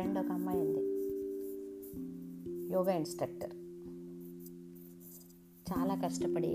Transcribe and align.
Friend 0.00 0.18
ఒక 0.18 0.32
అమ్మాయి 0.32 0.60
ఉంది. 0.60 0.82
యోగా 2.72 2.92
ఇన్స్ట్రక్టర్ 2.92 3.54
చాలా 5.72 5.94
కష్టపడి 5.94 6.48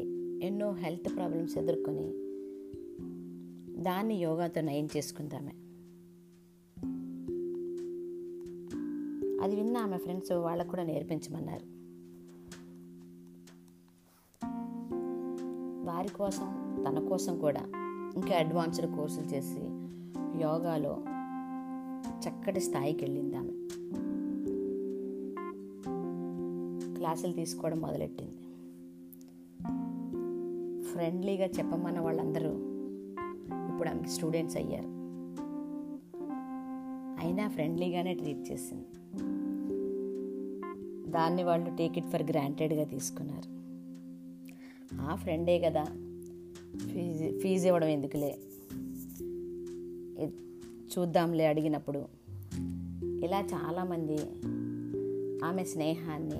ఎన్నో 0.46 0.72
హెల్త్ 0.72 1.16
ప్రాబ్లమ్స్ 1.16 1.58
ఎదుర్కొని 1.58 2.08
దాన్ని 3.84 4.16
యోగాతో 4.16 4.62
నయం 4.62 4.88
చేసుకుందామే. 4.98 5.52
అది 9.42 9.56
విన్న 9.56 9.78
ఆమె 9.78 9.98
ఫ్రెండ్స్ 9.98 10.32
వాళ్ళకు 10.32 10.68
కూడా 10.68 10.84
నేర్పించమన్నారు. 10.84 11.66
వారి 15.86 16.10
కోసం 16.10 16.46
తన 16.88 17.08
కోసం 17.08 17.40
కూడా 17.40 17.62
ఇంకా 18.16 18.36
అడ్వాన్స్డ్ 18.36 18.96
కోర్సులు 18.96 19.26
చేసి 19.26 19.60
యోగాలో 20.44 21.04
చక్కటి 22.10 22.60
స్థాయికి 22.60 23.06
వెళ్ళింది 23.06 23.36
ఆమె. 23.36 23.52
క్లాసులు 26.96 27.34
తీసుకోవడం 27.34 27.80
మొదలెట్టింది. 27.80 28.32
ఫ్రెండ్లీగా 30.84 31.46
చెప్పమన్న 31.46 32.00
వాళ్ళందరూ 32.00 32.50
ఇప్పుడు 33.74 33.90
ఆమెకి 33.90 34.10
స్టూడెంట్స్ 34.10 34.58
అయ్యారు. 34.58 34.96
అయినా 37.26 37.48
ఫ్రెండ్లీగానే 37.48 38.14
ట్రీట్ 38.14 38.52
చేసింది. 38.52 38.86
దాన్ని 41.12 41.44
వాళ్ళు 41.44 41.76
టేక్ 41.76 41.98
ఇట్ 41.98 42.08
ఫర్ 42.08 42.24
గ్రాంటెడ్గా 42.24 42.84
తీసుకున్నారు. 42.84 43.56
ఆ 45.02 45.16
ఫ్రెండే 45.16 45.60
కదా 45.60 45.84
ఫీజు 46.94 47.40
ఫీజు 47.40 47.68
ఇవ్వడం 47.68 47.88
ఎందుకులే? 47.88 48.38
చూద్దాంలే 50.86 51.46
అడిగినప్పుడు. 51.46 52.06
ఇలా 53.24 53.42
చాలామంది 53.42 54.18
ఆమె 55.46 55.64
స్నేహాన్ని 55.64 56.40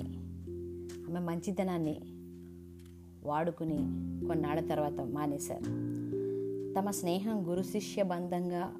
ఆమె 1.08 1.20
మంచితనాన్ని 1.20 2.00
వాడుకుని 3.24 3.76
కొన్నాళ్ళ 4.26 4.68
తర్వాత 4.68 5.00
మానేశారు. 5.00 5.96
తమ 6.74 6.90
స్నేహం 6.90 7.48
గురు 7.48 7.62
శిష్య 7.62 8.02
బంధంగా 8.02 8.74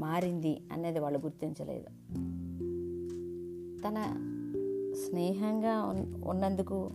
మారింది 0.00 0.60
అనేది 0.72 0.98
వాళ్ళు 0.98 1.18
గుర్తించలేదు. 1.18 1.86
తన 3.82 3.94
స్నేహంగా 5.08 5.82
ఉన్- 5.84 6.24
ఉన్నందుకు 6.24 6.90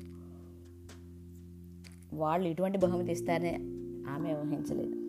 వాళ్ళు 2.14 2.50
ఇటువంటి 2.50 2.78
బహుమతి 2.78 3.11
ఇస్తారని 3.11 3.55
ఆమె 4.09 4.33
ఊహించలేదు. 4.33 5.08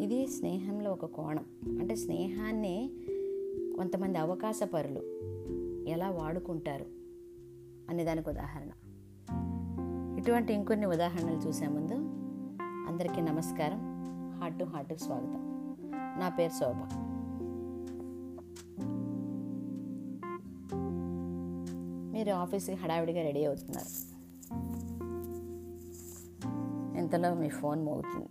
ఇది 0.00 0.26
స్నేహంలో 0.26 0.92
ఒక 0.92 1.04
కోణం. 1.04 1.44
అంటే 1.80 1.96
స్నేహాన్ని 1.96 2.90
కొంతమంది 3.76 4.18
అవకాశపరులు 4.18 5.02
ఎలా 5.88 6.10
వాడుకుంటారు 6.10 6.84
అనే 7.88 8.04
దానికి 8.04 8.28
ఉదాహరణ. 8.28 8.68
ఇటువంటి 10.18 10.52
ఇంకొన్ని 10.52 10.86
ఉదాహరణలు 10.86 11.36
చూసే 11.36 11.66
ముందు 11.66 11.94
అందరికీ 12.88 13.20
నమస్కారం. 13.20 13.78
హార్ట్ 14.40 14.58
టు 14.58 14.64
హార్ట్కి 14.64 14.98
స్వాగతం. 14.98 15.42
నా 16.20 16.28
పేరు 16.28 16.52
శోభ. 16.52 16.76
మీరు 22.12 22.30
ఆఫీస్కి 22.30 22.76
హడావిడిగా 22.76 23.22
రెడీ 23.22 23.44
అవుతున్నారు. 23.44 24.12
ఇంతలో 26.98 27.34
మీ 27.34 27.48
ఫోన్ 27.48 27.82
మోగుతుంది. 27.82 28.28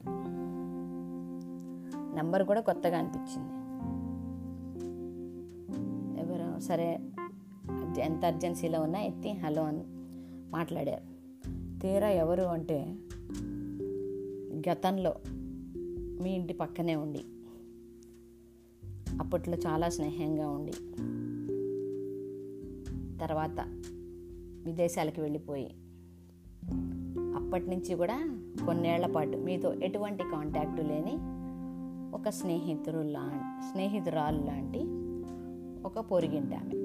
నంబర్ 2.16 2.44
కూడా 2.44 2.62
కొత్తగా 2.62 2.98
అనిపించింది. 2.98 3.62
ఎవరు? 6.20 6.60
సరే 6.60 7.00
ఎంత 8.00 8.26
అర్జెన్సీలో 8.26 8.82
ఉన్నా 8.82 9.00
ఎత్తి 9.00 9.32
హలో 9.32 9.64
అని 9.64 9.84
మాట్లాడారు. 10.52 11.12
తీరా 11.80 12.10
ఎవరు 12.10 12.44
అంటే 12.44 12.96
గతంలో 14.70 15.14
మీ 16.24 16.32
ఇంటి 16.32 16.54
పక్కనే 16.54 16.96
ఉండి 16.96 17.24
అప్పట్లో 19.20 19.58
చాలా 19.58 19.90
స్నేహంగా 19.90 20.50
ఉండి 20.50 20.72
తర్వాత 23.18 23.82
విదేశాలకు 24.66 25.22
వెళ్ళిపోయి 25.22 25.66
అప్పటి 27.36 27.70
నుంచి 27.70 27.96
కూడా 27.96 28.40
కొన్నేళ్ళ 28.66 29.06
పాటు 29.06 29.38
మీతో 29.38 29.74
ఎటువంటి 29.74 30.24
కాంటాక్టు 30.24 30.82
లేని 30.82 31.41
ఒక 32.14 32.30
స్నేహితుడు 32.30 32.98
లా 32.98 33.60
స్నేహితురాలు 33.72 34.46
లాంటి 34.46 34.80
ఒక 35.86 36.00
పొరిగింటామె. 36.00 36.76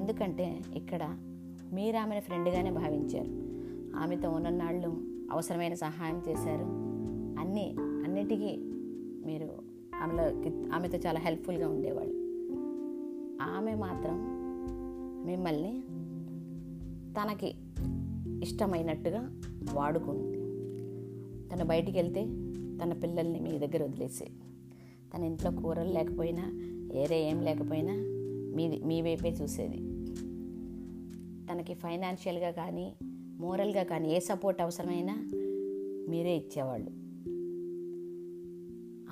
ఎందుకంటే 0.00 0.60
ఇక్కడ 0.74 1.16
మీరు 1.72 1.96
ఆమెను 1.96 2.20
ఫ్రెండ్గానే 2.20 2.70
భావించారు. 2.70 3.52
ఆమెతో 3.96 4.30
ఉన్ననాళ్ళు 4.30 4.88
అవసరమైన 5.32 5.74
సహాయం 5.74 6.22
చేశారు. 6.28 6.64
అన్నీ 7.40 7.76
అన్నిటికీ 7.80 8.56
మీరు 9.26 9.48
ఆమెలో 10.02 10.22
ఆమెతో 10.74 10.98
చాలా 10.98 11.20
హెల్ప్ఫుల్గా 11.20 11.68
ఉండేవాళ్ళు. 11.68 12.14
ఆమె 13.42 13.74
మాత్రం 13.74 14.42
మిమ్మల్ని 15.26 15.82
తనకి 17.12 17.54
ఇష్టమైనట్టుగా 18.42 19.40
వాడుకుంది. 19.72 20.42
తను 21.48 21.64
బయటికి 21.64 21.98
వెళ్తే 21.98 22.24
తన 22.82 22.92
పిల్లల్ని 22.92 23.40
మీ 23.40 23.58
దగ్గర 23.58 23.84
వదిలేసే. 23.84 24.26
తన 25.14 25.22
ఇంట్లో 25.24 25.50
కూరలు 25.50 25.92
లేకపోయినా 25.92 26.52
ఏరే 26.92 27.28
ఏం 27.28 27.40
లేకపోయినా 27.40 27.94
మీది 28.56 28.80
మీ 28.84 29.02
వైపే 29.02 29.28
చూసేది. 29.28 29.76
తనకి 31.52 31.74
ఫైనాన్షియల్గా 31.74 32.50
కానీ 32.50 32.94
మోరల్గా 33.38 33.82
కానీ 33.82 34.08
ఏ 34.08 34.18
సపోర్ట్ 34.18 34.62
అవసరమైనా 34.62 35.30
మీరే 36.08 36.36
ఇచ్చేవాళ్ళు. 36.36 36.90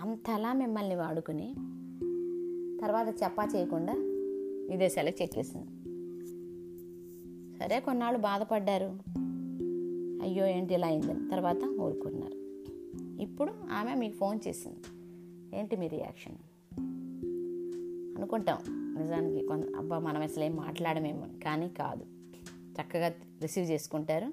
అంతలా 0.01 0.53
మిమ్మల్ని 0.53 0.95
వాడుకుని 0.95 1.55
తర్వాత 2.83 3.23
చెప్పా 3.23 3.49
చేయకుండా 3.57 3.93
విదేశాలకు 4.71 5.23
చెక్కేసింది 5.23 5.67
సరే 7.59 7.81
కొన్నాళ్ళు 7.81 8.21
బాధపడ్డారు. 8.21 8.99
అయ్యో 10.23 10.47
ఏంటి 10.47 10.75
ఇలా 10.75 10.87
అయిందని 10.87 11.31
తర్వాత 11.31 11.65
ఊరుకున్నారు. 11.81 12.50
ఇప్పుడు 13.21 13.53
ఆమె 13.73 13.95
మీకు 13.95 14.17
ఫోన్ 14.17 14.39
చేసింది. 14.49 14.77
ఏంటి 15.59 15.77
మీ 15.77 15.89
రియాక్షన్? 15.89 16.35
అనుకుంటాం. 18.19 18.59
నిజానికి 19.03 19.47
కొంత 19.47 19.65
అబ్బా 19.77 19.99
మనం 19.99 20.23
అసలు 20.23 20.45
ఏం 20.45 20.57
మాట్లాడమేమో 20.57 21.27
కానీ 21.45 21.69
కాదు. 21.69 22.05
చక్కగా 22.55 23.09
రిసీవ్ 23.43 23.71
చేసుకుంటారు. 23.71 24.33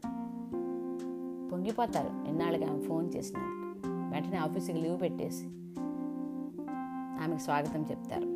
పొంగిపోతారు. 1.51 2.29
ఎన్నాళ్ళుగా 2.29 2.69
ఆమె 2.69 2.81
ఫోన్ 2.81 3.11
చేసినందుకు. 3.15 3.67
వెంటనే 4.13 4.37
ఆఫీస్కి 4.37 4.77
లీవ్ 4.77 5.01
పెట్టేసి 5.01 5.45
ఆమెకు 7.23 7.41
స్వాగతం 7.41 7.81
చెప్తారు. 7.91 8.27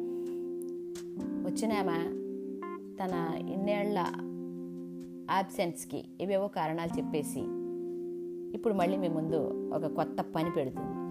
వచ్చిన 1.45 1.73
ఆమె 1.73 2.21
తన 3.03 3.37
ఇన్నేళ్ళ 3.49 4.05
యాబ్సెన్స్కి 5.31 6.03
ఏవేవో 6.21 6.47
కారణాలు 6.47 6.97
చెప్పేసి 6.97 7.39
ఇప్పుడు 8.53 8.73
మళ్ళీ 8.73 8.97
మీ 8.97 9.07
ముందు 9.07 9.69
ఒక 9.73 9.85
కొత్త 9.85 10.21
పని 10.21 10.51
పెడుతుంది. 10.51 11.01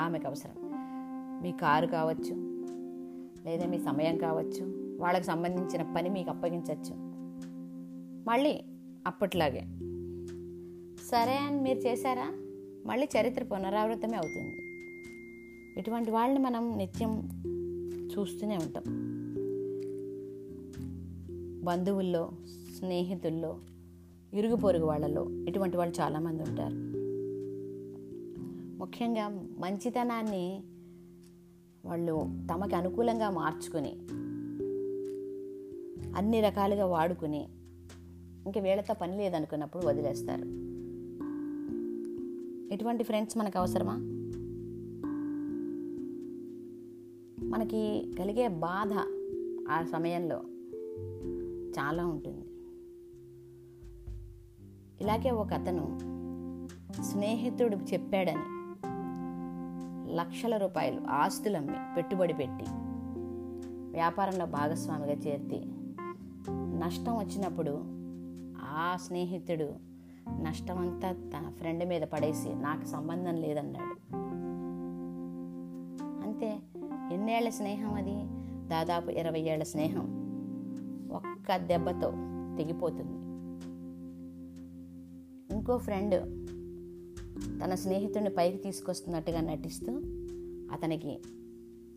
ఆమెకు 0.00 0.26
అవసరం. 0.26 0.52
మీ 1.42 1.52
కారు 1.52 1.86
కావచ్చు 1.86 2.64
లేదా 3.44 3.66
మీ 3.66 3.78
సమయం 3.78 4.18
కావచ్చు 4.18 4.88
వాళ్ళకి 5.00 5.24
సంబంధించిన 5.24 5.94
పని 5.96 6.08
మీకు 6.08 6.30
అప్పగించవచ్చు. 6.30 7.08
మళ్ళీ 8.28 8.60
అప్పట్లాగే. 9.06 9.60
సరే 11.10 11.36
అని 11.36 11.60
మీరు 11.60 11.78
చేశారా? 11.78 12.32
మళ్ళీ 12.86 13.08
చరిత్ర 13.20 13.44
పునరావృతమే 13.44 14.16
అవుతుంది. 14.16 14.54
ఇటువంటి 15.80 16.10
వాళ్ళని 16.10 16.38
మనం 16.38 16.78
నిత్యం 16.78 17.28
చూస్తూనే 18.18 18.56
ఉంటాం. 18.56 18.84
బంధువుల్లో 21.64 22.30
స్నేహితుల్లో 22.78 23.58
ఇరుగు 24.34 24.56
పొరుగు 24.56 24.84
వాళ్ళలో. 24.84 25.26
ఇటువంటి 25.48 25.76
వాళ్ళు 25.76 26.00
చాలామంది 26.00 26.42
ఉంటారు. 26.42 26.98
ముఖ్యంగా 28.78 29.28
మంచితనాన్ని 29.58 30.62
వాళ్ళు 31.86 32.28
తమకి 32.52 32.74
అనుకూలంగా 32.74 33.30
మార్చుకుని 33.30 33.96
అన్ని 36.16 36.40
రకాలుగా 36.40 36.86
వాడుకుని 36.86 37.48
ఇంక 38.46 38.58
వీళ్ళతో 38.58 38.94
పని 38.94 39.16
లేదనుకున్నప్పుడు 39.16 39.86
వదిలేస్తారు. 39.86 40.42
ఇటువంటి 42.74 43.04
ఫ్రెండ్స్ 43.04 43.38
మనకు 43.38 43.58
అవసరమా? 43.58 43.96
మనకి 47.42 48.12
కలిగే 48.18 48.48
బాధ 48.48 48.92
ఆ 49.70 49.82
సమయంలో 49.82 50.40
చాలా 51.78 52.06
ఉంటుంది. 52.06 52.47
ఇలాగే 55.00 55.30
ఒక 55.30 55.52
అతను 55.52 55.98
స్నేహితుడు 57.02 57.76
చెప్పాడని 57.76 58.58
లక్షల 60.16 60.56
రూపాయలు 60.56 61.00
ఆస్తులమ్మి 61.10 61.74
పెట్టుబడి 61.96 62.32
పెట్టి 62.32 62.64
వ్యాపారంలో 63.90 64.46
భాగస్వామిగా 64.46 65.12
చేర్తి. 65.12 65.62
నష్టం 66.50 67.16
వచ్చినప్పుడు 67.16 67.80
ఆ 68.62 68.96
స్నేహితుడు 68.96 69.88
నష్టమంతా 70.40 71.12
తన 71.12 71.52
ఫ్రెండ్ 71.58 71.88
మీద 71.88 72.02
పడేసి 72.02 72.54
నాకు 72.54 72.84
సంబంధం 72.84 73.34
లేదన్నాడు. 73.34 74.16
అంతే 76.26 76.58
ఎన్నేళ్ళ 77.12 77.48
స్నేహం 77.48 77.94
అది? 77.94 78.16
దాదాపు 78.68 79.10
ఇరవై 79.10 79.40
ఏళ్ళ 79.40 79.62
స్నేహం 79.62 80.18
ఒక్క 81.12 81.56
దెబ్బతో 81.56 82.10
తెగిపోతుంది. 82.58 83.28
ఇంకో 85.50 85.78
ఫ్రెండ్ 85.78 86.14
తన 87.64 87.74
స్నేహితుడిని 87.74 88.30
పైకి 88.30 88.58
తీసుకొస్తున్నట్టుగా 88.58 89.40
నటిస్తూ 89.40 89.92
అతనికి 90.72 91.18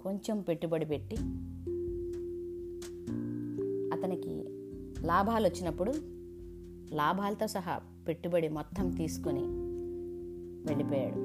కొంచెం 0.03 0.41
పెట్టుబడి 0.41 0.85
పెట్టి 0.85 1.15
అతనికి 3.97 4.45
లాభాలు 5.07 5.47
వచ్చినప్పుడు 5.47 5.93
లాభాలతో 6.91 7.47
సహా 7.47 7.81
పెట్టుబడి 8.07 8.49
మొత్తం 8.49 8.89
తీసుకొని 8.89 9.43
వెళ్ళిపోయాడు. 10.67 11.15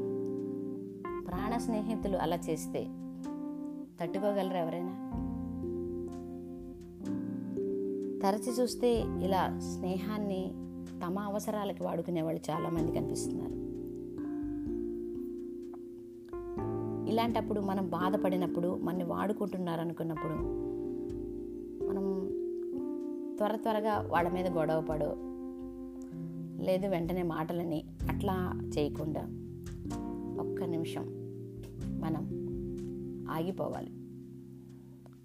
ప్రాణ 1.25 1.57
స్నేహితులు 1.57 2.17
అలా 2.17 2.37
చేస్తే 2.37 2.85
తట్టుకోగలరు 4.01 4.57
ఎవరైనా? 4.57 5.13
తరచి 8.23 8.63
చూస్తే 8.63 9.01
ఇలా 9.01 9.59
స్నేహాన్ని 9.59 10.66
తమ 11.05 11.19
అవసరాలకి 11.19 11.83
వాడుకునే 11.83 12.23
వాళ్ళు 12.23 12.51
చాలామంది 12.51 12.93
కనిపిస్తున్నారు. 12.93 13.67
ఇలాంటప్పుడు 17.11 17.61
మనం 17.61 17.89
బాధపడినప్పుడు 17.89 18.79
మనని 18.83 19.05
వాడుకుంటున్నారు 19.05 19.81
అనుకున్నప్పుడు 19.81 20.33
మనం 21.89 22.29
త్వర 23.37 23.57
త్వరగా 23.57 24.09
వాళ్ళ 24.13 24.29
మీద 24.33 24.47
గొడవ 24.47 24.81
పడో 24.81 25.17
లేదు 26.65 26.87
వెంటనే 26.87 27.23
మాటలని 27.23 27.85
అట్లా 28.15 28.53
చేయకుండా 28.79 29.21
ఒక్క 30.41 30.63
నిమిషం 30.63 31.05
మనం 32.01 32.47
ఆగిపోవాలి. 33.31 33.91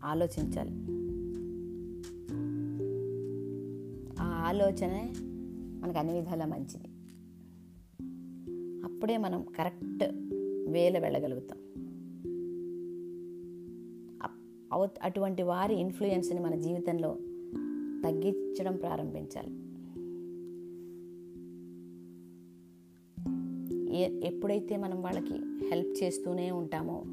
ఆలోచించాలి. 0.03 0.71
ఆ 4.21 4.43
ఆలోచనే 4.47 5.13
మనకు 5.81 5.99
అన్ని 5.99 6.13
విధాలా 6.13 6.45
మంచిది. 6.45 6.87
అప్పుడే 8.83 9.17
మనం 9.17 9.45
కరెక్ట్ 9.57 10.03
వేలో 10.71 10.99
వెళ్ళగలుగుతాం. 10.99 11.57
అటువంటి 15.03 15.43
వారి 15.43 15.75
ఇన్ఫ్లుయెన్స్ని 15.75 16.39
మన 16.39 16.55
జీవితంలో 16.55 17.17
తగ్గించడం 18.03 18.75
ప్రారంభించాలి. 18.75 19.51
ఏ 23.95 24.27
ఎప్పుడైతే 24.27 24.77
మనం 24.77 25.01
వాళ్ళకి 25.01 25.33
హెల్ప్ 25.69 26.03
చేస్తూనే 26.03 26.51
ఉంటామో 26.51 27.03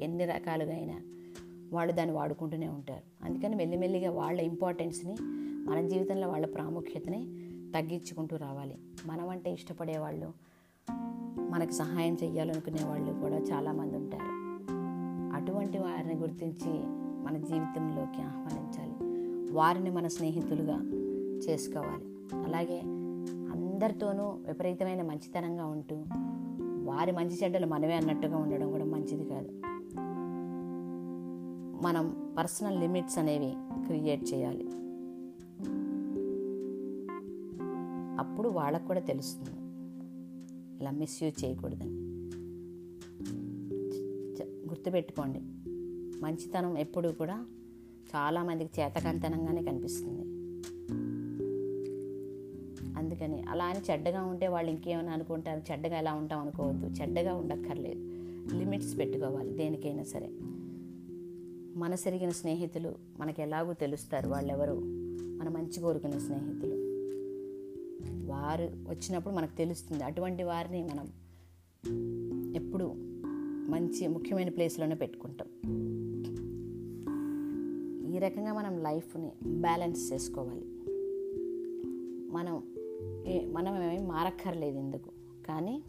ఎన్ని 0.00 0.24
రకాలుగా 0.24 0.74
అయినా 0.74 1.00
వాళ్ళు 1.72 1.92
దాన్ని 1.92 2.14
వాడుకుంటూనే 2.14 2.68
ఉంటారు. 2.68 3.24
అందుకని 3.24 3.56
మెల్లిమెల్లిగా 3.56 4.10
వాళ్ళ 4.10 4.40
ఇంపార్టెన్స్ని 4.40 5.16
మన 5.70 5.88
జీవితంలో 5.88 6.28
వాళ్ళ 6.28 6.46
ప్రాముఖ్యతని 6.46 7.28
తగ్గించుకుంటూ 7.74 8.36
రావాలి. 8.36 8.78
మనమంటే 9.06 9.52
ఇష్టపడేవాళ్ళు 9.52 9.52
ఇష్టపడే 9.52 9.98
వాళ్ళు 9.98 10.32
మనకు 11.50 11.70
సహాయం 11.70 12.16
చేయాలనుకునే 12.22 12.84
వాళ్ళు 12.84 13.12
కూడా 13.12 13.36
చాలామంది 13.36 13.96
ఉంటారు. 13.96 14.42
అటువంటి 15.34 15.78
వారిని 15.78 16.14
గుర్తించి 16.14 16.70
మన 17.24 17.36
జీవితంలోకి 17.36 18.22
ఆహ్వానించాలి. 18.22 19.12
వారిని 19.52 19.90
మన 19.90 20.06
స్నేహితులుగా 20.06 20.78
చేసుకోవాలి. 21.36 22.04
అలాగే 22.44 22.80
అందరితోనూ 23.52 24.24
విపరీతమైన 24.24 25.02
మంచితనంగా 25.02 25.66
ఉంటూ 25.66 25.96
వారి 26.92 27.12
మంచి 27.12 27.38
చెడ్డలు 27.44 27.66
మనమే 27.66 27.94
అన్నట్టుగా 27.94 28.36
ఉండడం 28.36 28.72
కూడా 28.72 28.84
మంచిది 28.84 29.24
కాదు. 29.24 29.48
మనం 31.82 32.34
పర్సనల్ 32.38 32.80
లిమిట్స్ 32.80 33.18
అనేవి 33.18 33.54
క్రియేట్ 33.86 34.34
చేయాలి. 34.34 34.68
అప్పుడు 38.42 38.54
వాళ్ళకు 38.54 38.86
కూడా 38.86 39.00
తెలుస్తుంది. 39.00 39.58
ఇలా 40.80 40.90
మిస్యూజ్ 40.90 41.44
చేయకూడదని. 41.44 41.90
చ- 44.34 44.68
గుర్తుపెట్టుకోండి. 44.68 45.40
మంచితనం 46.20 46.78
ఎప్పుడూ 46.78 47.12
కూడా 47.12 47.46
చాలామందికి 48.16 48.80
చేతకంతనంగానే 48.80 49.62
కనిపిస్తుంది. 49.62 50.22
అందుకని 52.98 53.42
అలా 53.42 53.64
అని 53.64 53.80
చెడ్డగా 53.90 54.22
ఉంటే 54.22 54.48
వాళ్ళు 54.48 54.70
ఇంకేమైనా 54.70 55.12
అనుకుంటారు 55.12 55.72
చెడ్డగా 55.72 55.98
ఎలా 55.98 56.14
ఉంటాం 56.14 56.40
అనుకోవద్దు 56.40 56.86
చెడ్డగా 56.86 57.34
ఉండక్కర్లేదు. 57.34 58.00
లిమిట్స్ 58.54 58.98
పెట్టుకోవాలి 58.98 59.52
దేనికైనా 59.52 60.02
సరే. 60.02 60.30
మనసెరిగిన 61.78 62.30
స్నేహితులు 62.30 62.94
మనకు 63.20 63.40
ఎలాగో 63.40 63.72
తెలుస్తారు 63.72 64.28
వాళ్ళెవరు. 64.28 64.80
మన 65.38 65.48
మంచి 65.48 65.80
కోరుకునే 65.80 66.18
స్నేహితులు. 66.18 66.91
వారు 68.26 68.62
వచ్చినప్పుడు 68.62 69.34
మనకు 69.34 69.56
తెలుస్తుంది. 69.56 70.04
అటువంటి 70.04 70.42
వారిని 70.42 70.82
మనం 70.82 71.08
ఎప్పుడు 72.54 72.92
మంచి 73.70 74.08
ముఖ్యమైన 74.08 74.48
ప్లేస్లోనే 74.48 74.94
పెట్టుకుంటాం. 74.94 75.48
ఈ 78.14 78.18
రకంగా 78.18 78.52
మనం 78.52 78.82
లైఫ్ని 78.82 79.32
బ్యాలెన్స్ 79.46 80.12
చేసుకోవాలి. 80.12 80.64
మనం 82.32 82.62
మనం 83.52 83.82
ఏమీ 83.82 84.06
మారక్కర్లేదు 84.06 84.78
ఎందుకు? 84.78 85.10
కానీ 85.48 85.82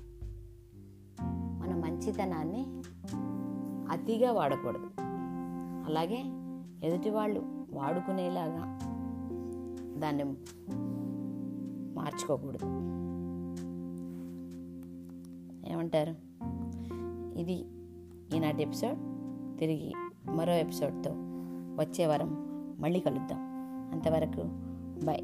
మన 1.60 1.76
మంచితనాన్ని 1.86 2.66
అతిగా 3.92 4.32
వాడకూడదు. 4.32 4.90
అలాగే 5.86 6.24
ఎదుటి 6.88 7.10
వాళ్ళు 7.10 7.40
వాడుకునేలాగా 7.74 8.80
దాన్ని 10.00 10.24
మార్చుకోకూడదు. 12.04 12.66
ఏమంటారు? 15.72 16.16
ఇది 17.40 17.66
ఈనాటి 18.36 18.64
ఎపిసోడ్. 18.64 19.00
తిరిగి 19.60 19.94
మరో 20.32 20.54
ఎపిసోడ్తో 20.54 21.12
వచ్చే 21.80 22.06
వారం 22.06 22.46
మళ్ళీ 22.80 23.00
కలుద్దాం. 23.00 23.40
అంతవరకు 23.92 24.42
బాయ్ 25.06 25.24